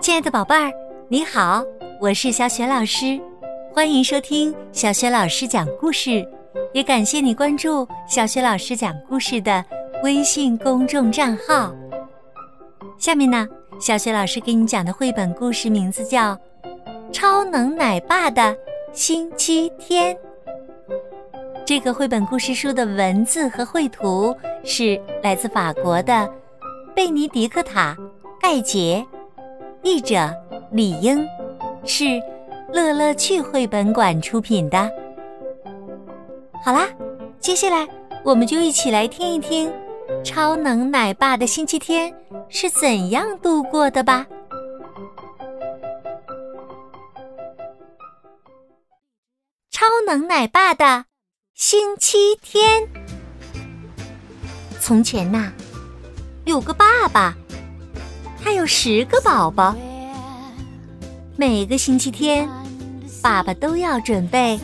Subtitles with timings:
[0.00, 0.72] 亲爱的宝贝儿，
[1.08, 1.62] 你好，
[2.00, 3.20] 我是小雪老师，
[3.72, 6.26] 欢迎收听小雪老师讲故事，
[6.72, 9.64] 也感谢你关注小雪老师讲故事的
[10.02, 11.74] 微信公众账号。
[12.98, 13.46] 下面呢，
[13.78, 16.34] 小雪老师给你讲的绘本故事名字叫
[17.12, 18.56] 《超能奶爸的
[18.92, 20.14] 星期天》。
[21.66, 24.34] 这个绘本故事书的文字和绘图
[24.64, 26.28] 是来自法国的
[26.98, 27.96] 贝尼迪克塔·
[28.40, 29.06] 盖杰，
[29.84, 30.34] 译者
[30.72, 31.24] 李英，
[31.84, 32.20] 是
[32.72, 34.90] 乐乐趣绘本馆出品的。
[36.60, 36.88] 好啦，
[37.38, 37.86] 接下来
[38.24, 39.72] 我们就一起来听一听
[40.24, 42.12] 超能奶爸的星期天
[42.48, 44.26] 是怎样度过的吧。
[49.70, 51.04] 超能奶爸的。
[51.54, 52.88] 星期天，
[54.80, 55.52] 从前呐，
[56.48, 57.36] 有个爸爸，
[58.42, 59.76] 他有十个宝宝。
[61.36, 62.48] 每个星期天，
[63.20, 64.58] 爸爸都要准备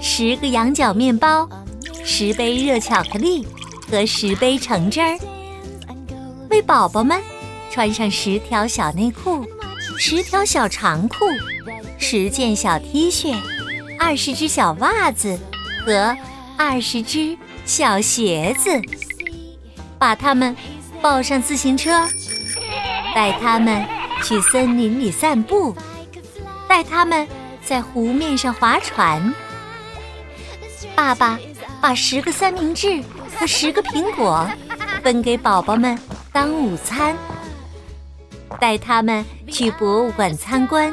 [0.00, 1.48] 十个羊角面包、
[2.04, 3.46] 十杯热巧克力
[3.88, 5.16] 和十杯橙汁儿，
[6.50, 7.22] 为宝宝们
[7.70, 9.46] 穿上十条小内裤、
[9.96, 11.18] 十条小长裤、
[11.98, 13.36] 十件小 T 恤、
[13.96, 15.38] 二十只小袜子
[15.86, 16.16] 和。
[16.60, 18.68] 二十只小鞋子，
[19.96, 20.56] 把它们
[21.00, 22.06] 抱上自行车，
[23.14, 23.86] 带他们
[24.22, 25.74] 去森林里散步，
[26.68, 27.26] 带他们
[27.64, 29.34] 在湖面上划船。
[30.94, 31.38] 爸爸
[31.80, 33.02] 把十个三明治
[33.38, 34.48] 和十个苹果
[35.02, 35.96] 分给宝宝们
[36.32, 37.16] 当午餐，
[38.58, 40.92] 带他们去博物馆参观，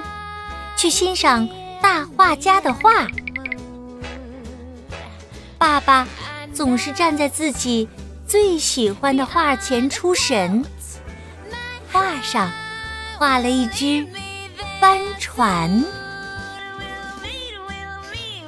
[0.77, 1.47] 去欣赏
[1.81, 3.07] 大画家的画。
[5.57, 6.07] 爸爸
[6.53, 7.89] 总是站在自己
[8.27, 10.63] 最喜欢的画前出神。
[11.91, 12.51] 画上
[13.17, 14.05] 画了一只
[14.81, 15.83] 帆船。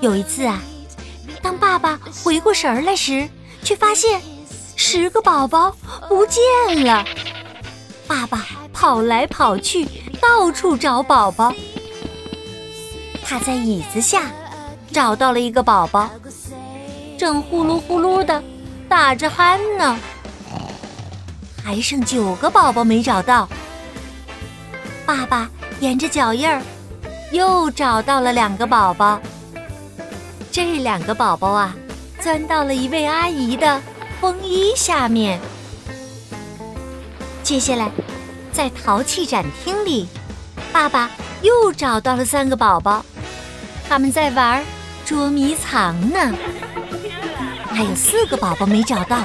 [0.02, 0.62] 有一次啊，
[1.42, 3.28] 当爸爸回过神来时，
[3.64, 4.22] 却发现
[4.76, 5.76] 十个宝宝
[6.08, 6.44] 不见
[6.84, 7.06] 了。
[8.08, 9.88] 爸爸跑来跑去，
[10.22, 11.54] 到处找宝宝。
[13.24, 14.32] 他在椅子下
[14.92, 16.10] 找到了一个宝宝。
[17.18, 18.44] 正呼噜呼噜的
[18.90, 19.98] 打着鼾呢，
[21.64, 23.48] 还剩九个宝宝没找到。
[25.06, 25.50] 爸爸
[25.80, 26.62] 沿着脚印儿
[27.32, 29.20] 又找到了两个宝宝。
[30.52, 31.76] 这两个宝宝啊，
[32.20, 33.82] 钻到了一位阿姨的
[34.20, 35.40] 风衣下面。
[37.44, 37.92] 接下来，
[38.52, 40.08] 在陶器展厅里，
[40.72, 41.12] 爸爸
[41.42, 43.06] 又找到了三个宝宝，
[43.88, 44.64] 他们在玩
[45.06, 46.34] 捉迷藏呢。
[47.78, 49.24] 还有四个宝宝没找到，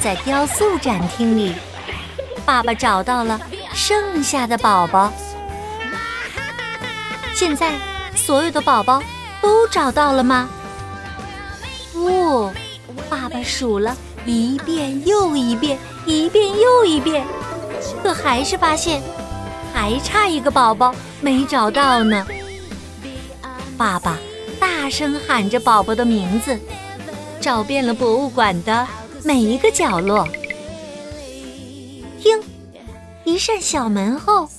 [0.00, 1.54] 在雕塑展厅里，
[2.44, 3.40] 爸爸找到了
[3.72, 5.12] 剩下的宝宝。
[7.32, 7.74] 现在
[8.16, 9.00] 所有的宝宝
[9.40, 10.48] 都找到了吗？
[11.92, 12.50] 不，
[13.08, 17.24] 爸爸数了一遍又一遍，一遍又一遍，
[18.02, 19.00] 可还是发现
[19.72, 22.26] 还差一个宝宝没找到呢。
[23.78, 24.16] 爸爸
[24.58, 26.58] 大声喊着宝宝的名字。
[27.46, 28.84] 找遍了博物馆的
[29.22, 30.26] 每一个角落，
[32.20, 32.42] 听，
[33.22, 34.50] 一扇小门后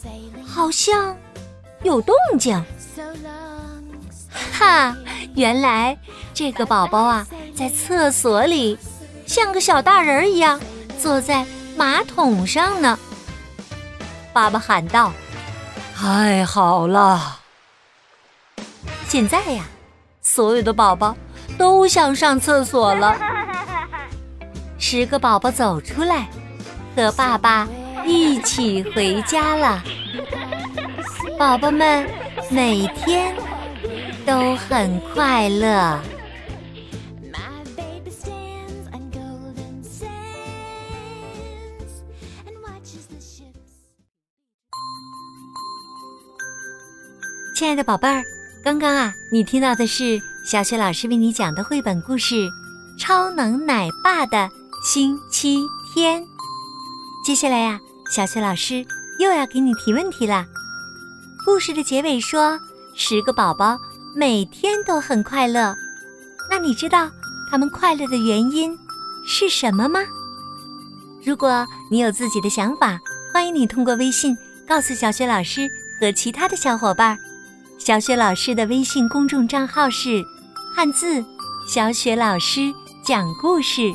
[0.46, 1.14] 好像
[1.84, 2.64] 有动静。
[4.53, 4.96] 哈，
[5.36, 5.98] 原来
[6.34, 8.80] 这个宝宝啊，在厕所里，
[9.25, 10.58] 像个小大人一样
[10.98, 12.98] 坐在马桶上呢。
[14.31, 15.12] 爸爸喊道
[15.94, 17.40] ：“太好了！
[19.09, 19.66] 现在呀，
[20.22, 21.14] 所有的宝宝。”
[21.57, 23.18] 都想上厕所了。
[24.78, 26.28] 十个宝宝走出来，
[26.95, 27.68] 和爸爸
[28.06, 29.84] 一起回家了。
[31.38, 32.07] 宝宝们
[32.50, 33.35] 每天
[34.25, 36.00] 都很快乐。
[47.56, 48.24] 亲爱的宝贝儿，
[48.63, 50.21] 刚刚啊，你听到的是。
[50.48, 52.36] 小雪老师为你讲的绘本故事
[52.98, 54.50] 《超能奶爸的
[54.82, 55.60] 星期
[55.94, 56.24] 天》。
[57.26, 57.78] 接下来呀，
[58.10, 58.86] 小雪老师
[59.20, 60.46] 又要给你提问题了。
[61.46, 62.58] 故事的结尾说，
[62.96, 63.78] 十个宝宝
[64.16, 65.76] 每天都很快乐。
[66.50, 67.12] 那你知道
[67.52, 68.74] 他们快乐的原因
[69.28, 70.00] 是什么吗？
[71.26, 72.98] 如果你有自己的想法，
[73.34, 74.34] 欢迎你通过微信
[74.66, 77.18] 告诉小雪老师和其他的小伙伴。
[77.78, 80.26] 小雪老师的微信公众账号是。
[80.77, 81.25] 汉字，
[81.68, 82.71] 小雪老师
[83.03, 83.91] 讲故事，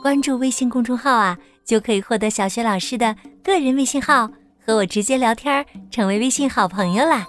[0.00, 3.14] 关注微信公众号啊，就可以获得小雪老师的
[3.44, 4.30] 个人微信号
[4.64, 7.26] 和我直接聊天，成为微信好朋友啦。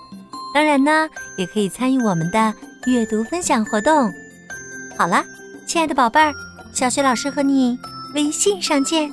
[0.54, 1.06] 当然呢，
[1.38, 2.54] 也可以参与我们的
[2.86, 4.10] 阅读分享活动。
[4.98, 5.22] 好了，
[5.68, 6.34] 亲爱的宝贝儿，
[6.72, 7.78] 小雪老师和你
[8.16, 9.12] 微信上见。